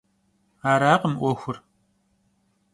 [0.69, 1.55] Arakhım 'uexur.